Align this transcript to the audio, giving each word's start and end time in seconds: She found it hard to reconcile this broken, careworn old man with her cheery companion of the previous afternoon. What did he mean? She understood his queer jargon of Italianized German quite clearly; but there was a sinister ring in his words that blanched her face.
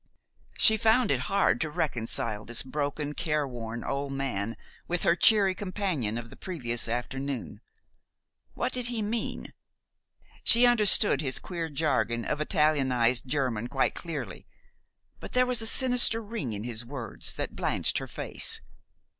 She 0.57 0.77
found 0.77 1.11
it 1.11 1.19
hard 1.29 1.61
to 1.61 1.69
reconcile 1.69 2.43
this 2.43 2.63
broken, 2.63 3.13
careworn 3.13 3.83
old 3.83 4.13
man 4.13 4.57
with 4.87 5.03
her 5.03 5.15
cheery 5.15 5.53
companion 5.53 6.17
of 6.17 6.31
the 6.31 6.35
previous 6.35 6.87
afternoon. 6.87 7.61
What 8.55 8.71
did 8.71 8.87
he 8.87 9.03
mean? 9.03 9.53
She 10.43 10.65
understood 10.65 11.21
his 11.21 11.37
queer 11.37 11.69
jargon 11.69 12.25
of 12.25 12.41
Italianized 12.41 13.27
German 13.27 13.67
quite 13.67 13.93
clearly; 13.93 14.47
but 15.19 15.33
there 15.33 15.45
was 15.45 15.61
a 15.61 15.67
sinister 15.67 16.19
ring 16.19 16.53
in 16.53 16.63
his 16.63 16.83
words 16.83 17.33
that 17.33 17.55
blanched 17.55 17.99
her 17.99 18.07
face. 18.07 18.59